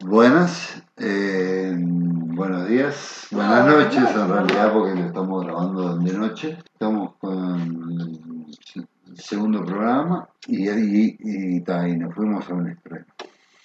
Buenas, 0.00 0.82
eh, 0.98 1.74
buenos 1.74 2.68
días, 2.68 3.28
buenas 3.30 3.66
No, 3.66 3.80
noches 3.80 4.14
no, 4.14 4.24
en 4.24 4.30
realidad 4.30 4.72
porque 4.72 4.94
lo 4.94 5.06
estamos 5.06 5.44
grabando 5.44 5.96
de 5.96 6.12
noche. 6.12 6.58
Estamos 6.72 7.14
con 7.18 8.46
el 8.76 9.18
segundo 9.18 9.64
programa 9.64 10.28
y, 10.46 10.68
y, 10.68 11.16
y, 11.18 11.60
ta, 11.62 11.88
y 11.88 11.96
nos 11.96 12.14
fuimos 12.14 12.48
a 12.50 12.54
un 12.54 12.68
estreno. 12.68 13.06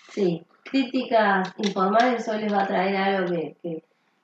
Sí, 0.09 0.46
críticas 0.63 1.54
informales 1.57 2.28
hoy 2.30 2.39
les 2.39 2.54
va 2.54 2.63
a 2.63 2.68
traer 2.68 2.95
algo 2.95 3.29
que, 3.29 3.57
que 3.61 3.84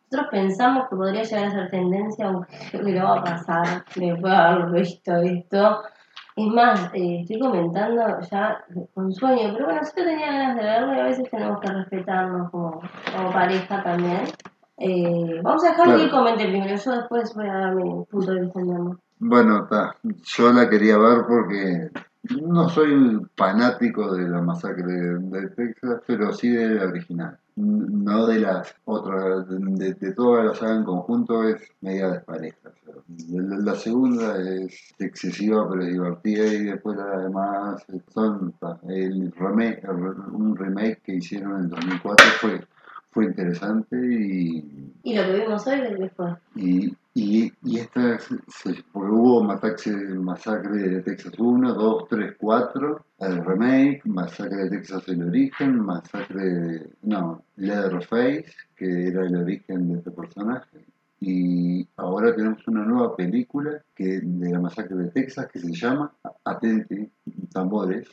nosotros 0.10 0.32
pensamos 0.32 0.88
que 0.90 0.96
podría 0.96 1.24
llegar 1.24 1.46
a 1.46 1.52
ser 1.52 1.70
tendencia, 1.70 2.28
aunque 2.28 2.58
creo 2.72 2.86
que 2.86 2.94
no 2.94 3.04
va 3.04 3.20
a 3.20 3.24
pasar, 3.24 3.86
después 3.96 4.22
de 4.22 4.38
haber 4.38 4.72
visto 4.72 5.16
esto. 5.18 5.82
Es 6.38 6.48
más, 6.54 6.92
eh, 6.94 7.22
estoy 7.22 7.40
comentando 7.40 8.02
ya 8.30 8.64
con 8.94 9.12
sueño, 9.12 9.54
pero 9.54 9.66
bueno, 9.66 9.82
yo 9.84 10.04
tenía 10.04 10.32
ganas 10.32 10.56
de 10.56 10.64
verlo 10.64 10.94
y 10.94 11.00
a 11.00 11.04
veces 11.06 11.30
tenemos 11.32 11.60
que 11.60 11.68
respetarnos 11.74 12.52
como, 12.52 12.80
como 13.16 13.32
pareja 13.34 13.84
también. 13.84 14.22
Eh, 14.78 15.40
vamos 15.42 15.64
a 15.66 15.70
dejarlo 15.70 15.96
que 15.96 16.04
él 16.04 16.10
Claro. 16.10 16.24
comente 16.24 16.46
primero, 16.48 16.76
yo 16.76 16.92
después 16.92 17.34
voy 17.34 17.48
a 17.48 17.54
dar 17.54 17.76
mi 17.76 18.06
punto 18.06 18.32
de 18.32 18.42
vista. 18.42 18.60
Bueno, 19.18 19.66
ta, 19.66 19.96
yo 20.04 20.54
la 20.54 20.70
quería 20.70 21.00
ver 21.00 21.26
porque 21.28 21.90
no 22.40 22.70
soy 22.70 23.20
fanático 23.36 24.14
de 24.14 24.30
la 24.30 24.40
masacre 24.40 24.84
de, 24.86 25.18
de 25.18 25.50
Texas, 25.50 26.02
pero 26.06 26.32
sí 26.34 26.50
de 26.52 26.76
la 26.76 26.86
original. 26.86 27.36
No 27.56 28.28
de 28.28 28.42
las 28.42 28.76
otras, 28.86 29.48
de, 29.50 29.94
de 29.96 30.12
todas 30.14 30.46
las 30.46 30.60
saga 30.60 30.76
en 30.76 30.84
conjunto 30.84 31.44
es 31.50 31.60
media 31.82 32.10
despareja. 32.10 32.70
La, 33.30 33.76
segunda 33.76 34.36
es 34.42 34.94
excesiva 35.00 35.68
pero 35.70 35.86
divertida 35.86 36.46
y 36.46 36.64
después 36.66 36.98
las 36.98 37.24
demás 37.24 37.86
son 38.14 38.54
el 38.90 39.32
remake, 39.34 39.84
un 40.32 40.56
remake 40.56 41.02
que 41.04 41.16
hicieron 41.16 41.56
en 41.58 41.64
el 41.64 41.70
2004 41.70 42.26
fue, 42.42 42.62
fue 43.12 43.26
interesante 43.26 43.96
y 43.98 44.92
Y 45.04 45.16
lo 45.16 45.24
que 45.24 45.40
vimos 45.40 45.66
hoy, 45.68 45.80
¿qué 45.98 46.10
fue? 46.16 46.36
y, 46.56 46.96
y, 47.14 47.52
y 47.64 47.80
esta, 47.80 48.20
se- 48.20 48.36
se- 48.48 48.84
porque 48.92 49.12
hubo 49.12 49.44
Masacre, 49.44 49.94
Masacre 50.20 50.78
de 50.78 51.02
Texas 51.02 51.34
1, 51.38 51.74
2, 51.74 52.08
3, 52.10 52.36
4, 52.38 53.06
el 53.20 53.46
remake, 53.46 54.02
Masacre 54.06 54.64
de 54.66 54.70
Texas 54.70 55.04
el 55.08 55.24
origen, 55.28 55.80
Masacre 55.80 56.44
de, 56.46 56.90
no, 57.04 57.42
Leatherface, 57.56 58.46
que 58.76 59.08
era 59.08 59.26
el 59.26 59.36
origen 59.36 59.92
de 59.92 59.98
este 60.00 60.12
personaje. 60.12 60.86
Y 61.20 61.88
ahora 61.98 62.36
tenemos 62.36 62.66
una 62.68 62.84
nueva 62.86 63.16
película 63.16 63.82
que, 63.96 64.20
de 64.22 64.52
la 64.52 64.60
masacre 64.60 64.96
de 64.96 65.10
Texas 65.12 65.48
que 65.52 65.60
se 65.60 65.72
llama 65.74 66.12
Atente, 66.46 67.10
tambores, 67.52 68.08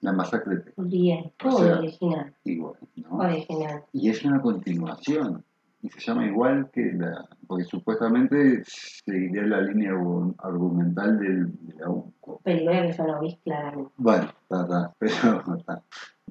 la 0.00 0.12
masacre 0.12 0.56
de 0.56 0.60
Texas. 0.62 0.88
Bien, 0.88 1.32
todo 1.36 1.56
O 1.56 1.64
sea, 1.64 1.78
original, 1.78 2.34
Igual, 2.44 2.74
¿no? 2.96 3.16
original. 3.18 3.82
Y 3.92 4.08
es 4.08 4.24
una 4.24 4.40
continuación. 4.40 5.44
Y 5.82 5.90
se 5.90 6.00
llama 6.00 6.24
igual 6.26 6.70
que 6.72 6.92
la. 6.94 7.28
Porque 7.46 7.64
supuestamente 7.64 8.62
seguiría 8.64 9.42
la 9.42 9.60
línea 9.60 9.92
argu- 9.92 10.34
argumental 10.38 11.18
del, 11.18 11.52
de 11.68 11.74
la 11.78 11.90
1. 11.90 12.12
Película 12.42 12.82
que 12.82 12.92
yo 12.96 13.06
no 13.06 13.20
vi 13.20 13.36
claramente. 13.44 13.90
Bueno, 13.98 14.24
está, 14.42 14.62
está. 14.62 14.92
Pero 14.98 15.56
está. 15.58 15.82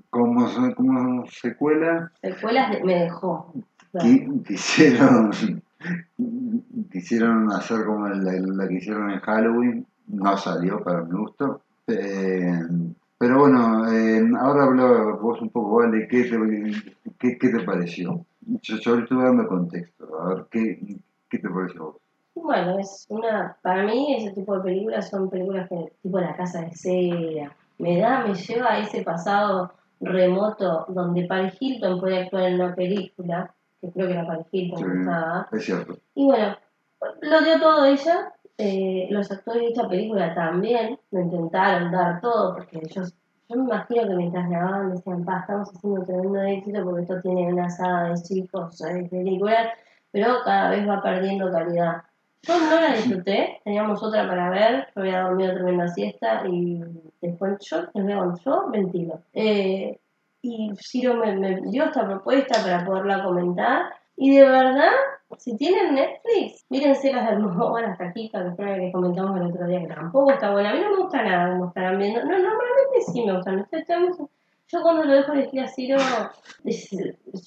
Como, 0.09 0.47
como 0.75 1.25
secuela, 1.27 2.11
Secuelas 2.21 2.81
me 2.83 2.95
dejó. 3.03 3.53
Qui- 4.01 4.43
quisieron. 4.45 5.31
Quisieron 6.91 7.51
hacer 7.51 7.85
como 7.85 8.07
la, 8.07 8.31
la 8.33 8.67
que 8.67 8.75
hicieron 8.75 9.11
en 9.11 9.19
Halloween. 9.19 9.85
No 10.07 10.37
salió 10.37 10.83
para 10.83 11.01
mi 11.03 11.17
gusto. 11.17 11.61
Eh, 11.87 12.59
pero 13.17 13.39
bueno, 13.39 13.91
eh, 13.91 14.21
ahora 14.39 14.63
habla 14.65 15.13
vos 15.21 15.41
un 15.41 15.49
poco, 15.49 15.77
Vale, 15.77 16.07
¿qué 16.07 16.23
te, 16.23 16.37
qué, 17.19 17.37
qué 17.37 17.49
te 17.49 17.59
pareció? 17.63 18.25
Yo, 18.61 18.77
yo 18.77 18.99
estuve 18.99 19.23
dando 19.23 19.47
contexto, 19.47 20.21
a 20.21 20.29
ver, 20.33 20.45
¿qué, 20.51 20.97
qué 21.29 21.39
te 21.39 21.49
pareció 21.49 21.83
vos? 21.83 21.95
Bueno, 22.35 22.79
es 22.79 23.05
una. 23.09 23.55
Para 23.61 23.83
mí, 23.85 24.15
ese 24.17 24.31
tipo 24.31 24.55
de 24.57 24.63
películas 24.63 25.09
son 25.09 25.29
películas 25.29 25.69
que, 25.69 25.93
tipo 26.01 26.19
La 26.19 26.35
Casa 26.35 26.61
de 26.61 26.71
Cera. 26.75 27.55
Me 27.77 27.99
da, 27.99 28.25
me 28.25 28.33
lleva 28.33 28.71
a 28.73 28.79
ese 28.79 29.03
pasado 29.03 29.71
remoto 30.01 30.85
donde 30.89 31.25
Paris 31.25 31.53
Hilton 31.59 31.99
puede 31.99 32.23
actuar 32.23 32.43
en 32.49 32.55
una 32.55 32.75
película, 32.75 33.53
que 33.83 33.91
creo 33.91 34.07
que 34.07 34.13
era 34.13 34.25
Paris 34.27 34.45
Hilton 34.51 34.79
Sí. 34.79 34.85
que 34.85 34.99
estaba. 34.99 35.47
Es 35.51 35.65
cierto. 35.65 35.97
Y 36.15 36.25
bueno, 36.25 36.57
lo 37.21 37.41
dio 37.41 37.59
todo 37.59 37.85
ella. 37.85 38.33
eh, 38.57 39.07
los 39.09 39.31
actores 39.31 39.61
de 39.63 39.67
esta 39.69 39.89
película 39.89 40.33
también 40.35 40.99
lo 41.11 41.19
intentaron 41.21 41.91
dar 41.91 42.21
todo, 42.21 42.53
porque 42.55 42.77
ellos, 42.83 43.13
yo 43.49 43.55
me 43.57 43.63
imagino 43.63 44.07
que 44.07 44.15
mientras 44.15 44.47
grababan 44.49 44.91
decían, 44.91 45.25
pa, 45.25 45.39
estamos 45.39 45.69
haciendo 45.75 45.99
un 46.01 46.05
tremendo 46.05 46.41
éxito 46.43 46.83
porque 46.83 47.01
esto 47.01 47.19
tiene 47.21 47.51
una 47.51 47.69
saga 47.69 48.09
de 48.09 48.21
chicos, 48.21 48.77
seis 48.77 49.09
películas, 49.09 49.67
pero 50.11 50.35
cada 50.45 50.69
vez 50.69 50.87
va 50.87 51.01
perdiendo 51.01 51.51
calidad. 51.51 52.03
Yo 52.43 52.53
no 52.59 52.79
la 52.79 52.93
disfruté, 52.93 53.59
teníamos 53.63 54.03
otra 54.03 54.27
para 54.27 54.49
ver, 54.51 54.87
yo 54.95 55.01
había 55.01 55.21
dormido 55.21 55.53
tremenda 55.55 55.87
siesta 55.87 56.43
y 56.47 56.83
después 57.21 57.57
yo, 57.61 57.77
les 57.93 58.05
veo, 58.05 58.35
yo 58.45 58.69
ventilo. 58.69 59.19
Eh, 59.33 59.99
y 60.43 60.71
Ciro 60.79 61.15
me, 61.15 61.35
me 61.35 61.61
dio 61.71 61.85
esta 61.85 62.05
propuesta 62.05 62.61
para 62.61 62.85
poderla 62.85 63.23
comentar. 63.23 63.83
Y 64.17 64.35
de 64.35 64.43
verdad, 64.43 64.91
si 65.39 65.55
tienen 65.57 65.95
Netflix, 65.95 66.65
mírense 66.69 67.11
las 67.11 67.23
de 67.25 67.31
Almodóvar 67.35 67.85
hasta 67.85 68.09
aquí, 68.09 68.29
que 68.29 68.37
fue 68.55 68.65
la 68.65 68.75
que 68.75 68.91
comentamos 68.91 69.39
el 69.39 69.47
otro 69.47 69.65
día, 69.65 69.79
que 69.81 69.87
tampoco 69.87 70.31
está 70.31 70.51
buena. 70.51 70.69
A 70.69 70.73
mí 70.73 70.81
no 70.81 70.91
me 70.91 70.97
gusta 70.97 71.23
nada 71.23 71.51
como 71.53 71.67
estarán 71.69 71.97
viendo. 71.97 72.19
No, 72.19 72.27
normalmente 72.29 73.01
sí 73.11 73.25
me 73.25 73.33
gustan. 73.35 73.65
Estamos- 73.71 74.17
Yo 74.67 74.81
cuando 74.81 75.03
lo 75.05 75.13
dejo 75.13 75.31
elegir 75.31 75.61
a 75.61 75.67
Ciro, 75.67 75.97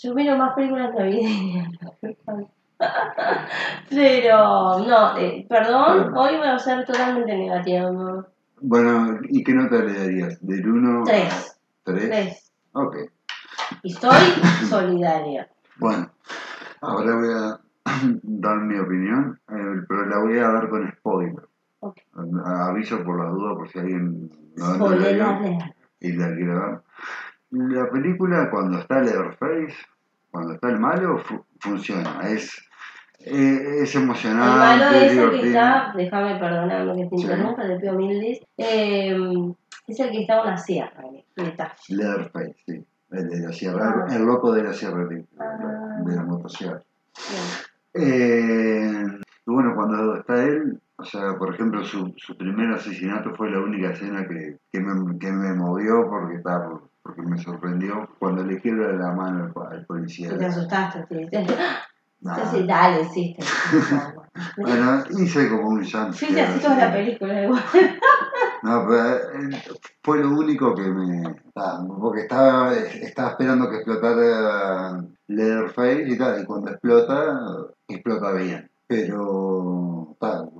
yo 0.02 0.14
miro 0.14 0.36
más 0.36 0.54
películas 0.54 0.94
navideñas. 0.94 1.68
Pero, 3.90 4.78
no, 4.80 5.16
eh, 5.18 5.46
perdón, 5.48 6.14
hoy 6.16 6.36
voy 6.36 6.46
a 6.48 6.58
ser 6.58 6.84
totalmente 6.84 7.34
negativa. 7.36 7.90
¿no? 7.90 8.26
Bueno, 8.60 9.18
¿y 9.28 9.42
qué 9.42 9.52
nota 9.52 9.76
le 9.76 9.92
darías? 9.98 10.38
¿Del 10.46 10.68
1 10.68 11.04
Tres. 11.04 11.58
3? 11.84 12.08
Tres. 12.08 12.45
Ok. 12.76 12.96
Y 13.82 13.90
soy 13.92 14.20
solidaria. 14.68 15.48
Bueno, 15.78 16.10
ahora 16.82 17.14
voy 17.16 17.28
a 17.32 17.60
dar 18.22 18.58
mi 18.58 18.78
opinión, 18.78 19.40
eh, 19.50 19.82
pero 19.88 20.06
la 20.06 20.18
voy 20.18 20.38
a 20.38 20.48
dar 20.48 20.68
con 20.68 20.90
spoiler. 20.92 21.48
Ok. 21.80 21.96
Aviso 22.44 23.02
por 23.02 23.18
la 23.22 23.30
duda 23.30 23.54
por 23.54 23.68
si 23.70 23.78
alguien 23.78 24.30
no, 24.56 24.88
la 24.90 25.08
vio 25.08 25.38
y 26.00 26.12
la 26.12 26.26
quiere 26.34 26.52
ver. 26.54 26.80
La 27.50 27.90
película, 27.90 28.50
cuando 28.50 28.78
está 28.78 29.00
Leatherface, 29.00 29.74
cuando 30.30 30.54
está 30.54 30.68
el 30.68 30.78
malo, 30.78 31.18
fu- 31.18 31.44
funciona. 31.60 32.20
Es, 32.28 32.62
eh, 33.20 33.82
es 33.82 33.94
El 33.94 34.02
emocionante, 34.02 34.58
malo 34.58 34.96
es 34.96 35.12
el 35.16 35.30
que 35.30 35.46
está, 35.48 35.92
déjame 35.96 36.38
perdonarme 36.38 36.96
que 36.96 37.08
te 37.08 37.16
Sí. 37.16 37.22
interrumpa, 37.22 37.66
te 37.66 37.76
pido 37.76 37.94
mil 37.94 38.20
dis, 38.20 38.40
eh, 38.58 39.16
es 39.92 40.00
el 40.00 40.10
que 40.10 40.20
está 40.22 40.34
en 40.34 40.40
una 40.48 40.56
sierra. 40.56 41.02
Leatherface, 41.88 42.56
sí. 42.66 42.84
El 43.10 43.28
de 43.28 43.40
la 43.40 43.52
sierra, 43.52 44.06
Ah. 44.08 44.14
el 44.16 44.24
loco 44.24 44.52
de 44.52 44.64
la 44.64 44.72
sierra 44.72 45.02
eléctrica, 45.02 45.44
Ah. 45.44 46.02
de 46.04 46.16
la 46.16 46.22
motosierra. 46.24 46.82
Eh, 47.94 49.04
bueno, 49.46 49.74
cuando 49.74 50.16
está 50.16 50.42
él, 50.42 50.80
o 50.96 51.04
sea, 51.04 51.36
por 51.38 51.54
ejemplo, 51.54 51.84
su, 51.84 52.12
su 52.16 52.36
primer 52.36 52.70
asesinato 52.72 53.34
fue 53.36 53.50
la 53.50 53.60
única 53.60 53.90
escena 53.90 54.26
que, 54.26 54.58
que, 54.72 54.80
me, 54.80 55.18
que 55.18 55.30
me 55.32 55.54
movió 55.54 56.08
porque, 56.10 56.36
está, 56.36 56.68
porque 57.02 57.22
me 57.22 57.38
sorprendió 57.38 58.08
cuando 58.18 58.44
le 58.44 58.60
quiebra 58.60 58.92
la 58.92 59.12
mano 59.12 59.44
al, 59.44 59.52
po- 59.52 59.66
al 59.68 59.86
policía. 59.86 60.36
Te 60.36 60.46
asustaste, 60.46 61.04
te 61.08 61.14
dijiste, 61.16 61.46
Nah. 62.22 62.44
sí, 62.50 62.66
dale, 62.66 63.02
hiciste. 63.02 63.44
Bueno, 64.58 65.02
hice 65.18 65.48
como 65.48 65.68
un 65.68 65.82
jump. 65.82 66.12
Fuiste 66.12 66.40
así 66.42 66.60
toda 66.60 66.76
la 66.76 66.92
película 66.92 67.42
igual. 67.44 67.62
No, 68.66 68.92
eh, 68.92 69.50
fue 70.02 70.18
lo 70.18 70.30
único 70.30 70.74
que 70.74 70.82
me. 70.82 71.22
Porque 72.00 72.22
estaba, 72.22 72.74
estaba 72.74 73.30
esperando 73.30 73.70
que 73.70 73.76
explotara 73.76 75.04
Leatherface 75.28 76.04
y 76.08 76.18
tal, 76.18 76.42
y 76.42 76.46
cuando 76.46 76.70
explota, 76.72 77.40
explota 77.86 78.32
bien. 78.32 78.68
Pero, 78.88 80.16
claro, 80.18 80.50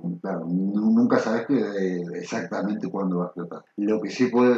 nu- 0.47 0.91
nunca 0.91 1.17
sabes 1.19 1.47
que, 1.47 1.59
eh, 1.59 2.03
exactamente 2.15 2.89
cuándo 2.89 3.17
va 3.19 3.23
a 3.25 3.27
explotar. 3.27 3.63
Lo 3.77 4.01
que 4.01 4.09
sí 4.09 4.27
puedes, 4.27 4.57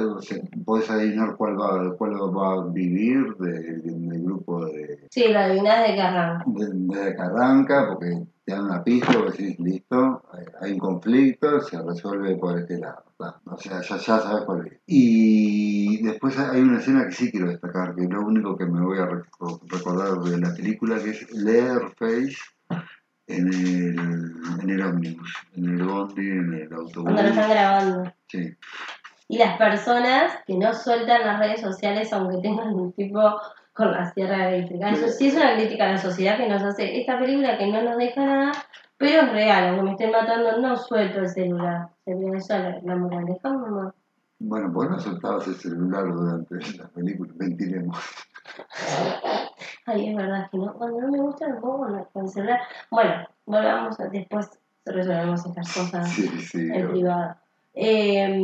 puedes 0.65 0.89
adivinar 0.91 1.35
cuál 1.35 1.59
va, 1.59 1.95
cuál 1.97 2.13
va 2.35 2.53
a 2.53 2.65
vivir 2.65 3.35
de- 3.37 3.77
de- 3.81 3.81
del 4.09 4.23
grupo 4.23 4.65
de, 4.65 5.07
Sí, 5.11 5.25
lo 5.27 5.39
adivinás 5.39 5.87
de 5.87 5.95
que 5.95 6.01
arranca. 6.01 6.43
de- 6.47 7.15
que 7.15 7.21
arranca, 7.21 7.87
porque 7.89 8.23
te 8.49 8.55
dan 8.55 8.65
una 8.65 8.83
pista, 8.83 9.15
vos 9.15 9.37
decís, 9.37 9.59
listo, 9.59 10.23
hay, 10.59 10.71
un 10.73 10.79
conflicto, 10.79 11.59
se 11.61 11.79
resuelve 11.83 12.35
por 12.35 12.57
este 12.57 12.79
lado. 12.79 13.03
O 13.45 13.57
sea, 13.59 13.79
ya, 13.81 13.97
ya 13.97 14.19
sabes 14.19 14.43
cuál 14.45 14.65
es. 14.65 14.73
Y 14.87 16.01
después 16.01 16.35
hay 16.39 16.61
una 16.61 16.79
escena 16.79 17.05
que 17.05 17.11
sí 17.11 17.29
quiero 17.29 17.49
destacar, 17.49 17.93
que 17.93 18.05
es 18.05 18.09
lo 18.09 18.21
único 18.21 18.57
que 18.57 18.65
me 18.65 18.81
voy 18.81 18.97
a 18.97 19.07
reco- 19.07 19.61
recordar 19.67 20.17
de 20.21 20.39
la 20.39 20.51
película, 20.55 20.97
que 20.97 21.11
es 21.11 21.31
Leatherface 21.31 22.37
en 23.27 23.47
el, 23.49 23.99
en 24.63 24.69
el 24.69 24.81
ómnibus, 24.81 25.31
en 25.55 25.65
el 25.65 25.85
bondi, 25.85 26.27
en 26.31 26.53
el 26.55 26.73
autobús. 26.73 27.03
Cuando 27.03 27.21
lo 27.21 27.29
están 27.29 27.49
grabando. 27.51 28.13
Sí. 28.29 28.55
Y 29.27 29.37
las 29.37 29.57
personas 29.59 30.33
que 30.47 30.57
no 30.57 30.73
sueltan 30.73 31.21
las 31.21 31.37
redes 31.37 31.61
sociales, 31.61 32.11
aunque 32.13 32.41
tengan 32.41 32.73
un 32.73 32.93
tipo 32.93 33.39
con 33.79 33.93
la 33.93 34.11
sierra 34.11 34.49
eléctrica. 34.49 34.89
Eso 34.89 35.07
sí 35.07 35.27
es 35.29 35.35
una 35.35 35.55
crítica 35.55 35.85
a 35.85 35.93
la 35.93 35.97
sociedad 35.97 36.35
que 36.35 36.49
nos 36.49 36.61
hace 36.61 36.99
esta 36.99 37.17
película 37.17 37.57
que 37.57 37.65
no 37.67 37.81
nos 37.81 37.97
deja 37.97 38.25
nada, 38.25 38.51
pero 38.97 39.21
es 39.21 39.31
real, 39.31 39.69
aunque 39.69 39.83
me 39.83 39.91
estén 39.91 40.11
matando, 40.11 40.57
no 40.59 40.75
suelto 40.75 41.19
el 41.19 41.29
celular. 41.29 41.87
Sería 42.03 42.37
eso 42.37 42.57
la, 42.57 42.81
la 42.83 42.95
moraleja, 42.97 43.49
mamá. 43.49 43.95
Bueno, 44.39 44.69
vos 44.69 44.89
no 44.89 44.99
soltabas 44.99 45.47
el 45.47 45.55
celular 45.55 46.11
durante 46.13 46.55
la 46.77 46.89
película, 46.89 47.31
mentiremos. 47.37 47.97
Ay, 49.85 50.09
es 50.09 50.15
verdad 50.17 50.49
que 50.51 50.57
no, 50.57 50.73
cuando 50.73 50.99
no 50.99 51.07
me 51.07 51.19
gusta 51.19 51.47
no 51.47 51.61
puedo 51.61 51.77
con 52.11 52.25
el 52.25 52.29
celular. 52.29 52.59
Bueno, 52.91 53.13
volvamos 53.45 53.97
a, 54.01 54.09
después 54.09 54.49
resolvemos 54.85 55.45
estas 55.45 55.73
cosas 55.73 56.09
Sí, 56.09 56.27
sí. 56.27 56.67
en 56.69 56.89
privado. 56.91 57.35
Eh, 57.81 58.37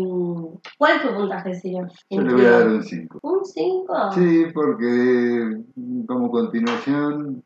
¿Cuál 0.77 0.95
es 0.95 1.01
tu 1.01 1.13
puntaje, 1.13 1.53
Sirio? 1.55 1.85
Yo 2.09 2.21
le 2.21 2.33
voy 2.33 2.45
a 2.45 2.51
dar 2.51 2.67
un 2.69 2.81
5. 2.83 3.19
¿Un 3.21 3.43
5? 3.43 4.11
Sí, 4.13 4.45
porque 4.53 5.57
como 6.07 6.31
continuación 6.31 7.43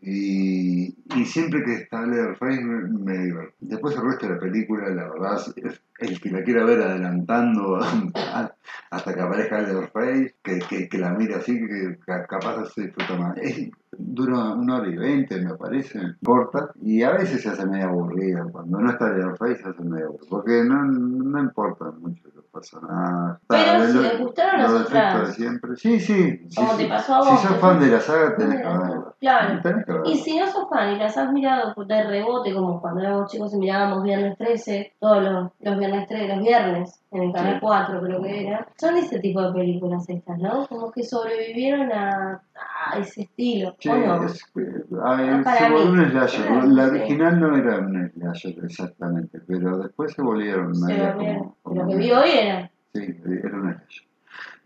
y, 0.00 0.94
y 1.16 1.24
siempre 1.24 1.64
que 1.64 1.74
está 1.74 2.06
Leatherface 2.06 2.60
me, 2.60 2.88
me. 3.28 3.48
Después 3.58 3.96
el 3.96 4.02
resto 4.02 4.28
de 4.28 4.34
la 4.34 4.38
película, 4.40 4.88
la 4.90 5.08
verdad, 5.08 5.40
es- 5.56 5.80
el 5.98 6.20
que 6.20 6.30
la 6.30 6.42
quiera 6.44 6.64
ver 6.64 6.82
adelantando 6.82 7.78
hasta 8.90 9.14
que 9.14 9.20
aparezca 9.20 9.62
Leatherface, 9.62 10.36
que, 10.42 10.58
que, 10.60 10.88
que 10.88 10.98
la 10.98 11.10
mire 11.14 11.34
así, 11.36 11.54
que 11.58 11.98
ca- 12.04 12.26
capaz 12.26 12.66
se 12.74 12.82
disfruta 12.82 13.16
más. 13.16 13.36
Es- 13.38 13.70
dura 13.98 14.54
una 14.54 14.76
hora 14.76 14.88
y 14.88 14.96
veinte, 14.96 15.40
me 15.40 15.54
parece, 15.54 16.00
corta, 16.24 16.70
y 16.82 17.02
a 17.02 17.12
veces 17.12 17.42
se 17.42 17.50
hace 17.50 17.66
medio 17.66 17.88
aburrida. 17.88 18.44
Cuando 18.50 18.78
no 18.80 18.90
está 18.90 19.10
Leatherface 19.10 19.56
se 19.56 19.68
hace 19.68 19.82
medio 19.82 20.06
aburrida, 20.06 20.26
porque 20.30 20.64
no, 20.64 20.84
no 20.84 21.40
importan 21.40 22.00
mucho 22.00 22.22
los 22.34 22.44
personajes. 22.46 23.40
Pero 23.48 23.86
si 23.86 23.98
les 23.98 24.18
gustaron 24.18 24.62
las 24.62 24.70
los 24.72 24.82
otras. 24.82 25.28
de 25.28 25.34
siempre. 25.34 25.76
Sí, 25.76 26.00
sí. 26.00 26.46
Como 26.54 26.72
sí. 26.72 26.84
te 26.84 26.88
pasó 26.88 27.14
a 27.14 27.18
vos, 27.18 27.40
Si 27.40 27.46
sos 27.46 27.56
fan 27.58 27.80
de 27.80 27.88
la 27.88 28.00
saga, 28.00 28.36
tenés 28.36 28.60
que 28.60 28.68
verla. 28.68 29.14
Claro. 29.20 29.60
Tenés 29.62 29.84
que 29.84 29.92
verla. 29.92 30.10
Y 30.10 30.16
si 30.16 30.38
no 30.38 30.46
sos 30.46 30.68
fan 30.68 30.94
y 30.94 30.98
las 30.98 31.16
has 31.16 31.32
mirado 31.32 31.74
de 31.84 32.02
rebote, 32.02 32.54
como 32.54 32.80
cuando 32.80 33.00
éramos 33.00 33.30
chicos 33.30 33.54
y 33.54 33.58
mirábamos 33.58 34.02
Viernes 34.02 34.36
13, 34.38 34.94
todos 35.00 35.22
los, 35.22 35.50
los 35.60 35.78
viernes 35.78 36.08
13, 36.08 36.28
los 36.28 36.42
viernes, 36.42 37.00
en 37.10 37.22
el 37.22 37.32
canal 37.32 37.54
Sí. 37.54 37.60
4 37.60 38.00
creo 38.00 38.22
que 38.22 38.46
era, 38.48 38.68
son 38.76 38.96
ese 38.96 39.20
tipo 39.20 39.40
de 39.40 39.52
películas 39.52 40.08
estas, 40.08 40.38
¿no? 40.38 40.66
Como 40.66 40.90
que 40.90 41.02
sobrevivieron 41.04 41.92
a, 41.92 42.42
a 42.92 42.98
ese 42.98 43.22
estilo, 43.22 43.74
Sí, 43.78 43.88
¿o 43.88 43.96
no? 43.96 44.24
es 44.24 44.44
que, 44.44 44.60
a 45.02 45.16
ver, 45.16 45.42
para 45.44 45.58
se 45.58 45.70
volvió 45.70 45.90
un 45.92 46.10
slasher. 46.10 46.64
La 46.64 46.84
original 46.86 47.40
no 47.40 47.56
era 47.56 47.78
un 47.78 48.10
slasher 48.10 48.54
exactamente, 48.64 49.40
pero 49.46 49.78
después 49.78 50.12
se 50.12 50.22
volvieron 50.22 50.74
Se 50.74 51.12
como, 51.14 51.56
Lo 51.74 51.88
que 51.88 51.96
vi 51.96 52.10
hoy 52.12 52.30
era. 52.30 52.70
Sí, 52.92 53.16
era 53.44 53.56
un 53.56 53.74
slasher. 53.74 54.04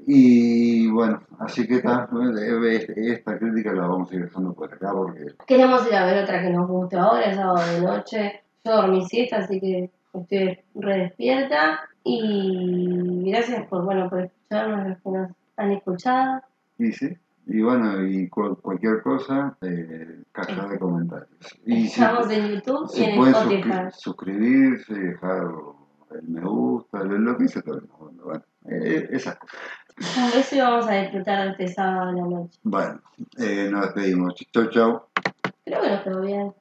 Y 0.06 0.88
bueno, 0.91 1.23
así 1.38 1.67
que 1.67 1.81
ta, 1.81 2.09
esta 2.97 3.38
crítica 3.38 3.73
la 3.73 3.87
vamos 3.87 4.11
a 4.11 4.15
ir 4.15 4.25
dejando 4.25 4.55
por 4.55 4.73
acá 4.73 4.93
porque 4.93 5.26
Queremos 5.47 5.87
ir 5.87 5.94
a 5.94 6.06
ver 6.06 6.23
otra 6.23 6.41
que 6.41 6.50
nos 6.50 6.69
guste 6.69 6.97
ahora, 6.97 7.25
es 7.25 7.37
sábado 7.37 7.73
de 7.73 7.81
noche. 7.81 8.43
Yo 8.64 8.76
dormí 8.76 9.05
siesta, 9.05 9.38
así 9.38 9.61
que 9.61 9.91
estoy 10.14 10.59
re 10.75 10.99
despierta. 10.99 11.81
Y 12.05 13.31
gracias 13.31 13.67
por, 13.67 13.85
bueno, 13.85 14.09
por 14.09 14.21
escucharnos, 14.21 14.88
los 14.88 14.99
que 14.99 15.11
nos 15.11 15.31
han 15.56 15.73
escuchado. 15.73 16.43
Y 16.79 16.93
sí, 16.93 17.17
y 17.49 17.62
bueno, 17.62 18.06
y 18.06 18.29
cu- 18.29 18.56
cualquier 18.61 19.03
cosa, 19.03 19.56
eh, 19.62 20.23
caja 20.33 20.69
de 20.69 20.79
comentarios. 20.79 21.29
Y 21.65 21.89
si, 21.89 22.00
Estamos 22.03 22.31
en 22.31 22.49
YouTube 22.55 22.85
y 22.93 22.97
si 22.97 23.05
en 23.05 23.27
Spotify. 23.27 23.73
suscribirse, 23.93 24.95
dejar 24.95 25.43
el 26.15 26.29
me 26.29 26.41
gusta, 26.43 27.03
lo, 27.05 27.37
que 27.37 27.43
dice 27.45 27.62
todo 27.62 27.77
el 27.79 27.89
mundo, 27.89 28.25
bueno, 28.25 28.43
eh, 28.71 29.09
esas 29.11 29.37
cosas. 29.39 29.59
Un 30.17 30.31
beso 30.31 30.56
y 30.56 30.61
vamos 30.61 30.87
a 30.89 30.93
disfrutar 30.93 31.45
de 31.45 31.50
este 31.50 31.69
sábado 31.75 32.03
a 32.11 32.12
la 32.12 32.23
noche. 32.23 32.59
Bueno, 32.62 33.00
eh, 33.39 33.69
nos 33.71 33.83
despedimos. 33.87 34.35
Chau, 34.53 34.67
chau. 34.71 35.03
Creo 35.65 35.83
que 35.83 35.91
nos 35.91 36.03
quedó 36.03 36.21
bien. 36.21 36.53